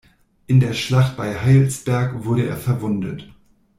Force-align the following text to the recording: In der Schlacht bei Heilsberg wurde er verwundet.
In 0.47 0.59
der 0.59 0.73
Schlacht 0.73 1.15
bei 1.15 1.39
Heilsberg 1.39 2.25
wurde 2.25 2.47
er 2.47 2.57
verwundet. 2.57 3.29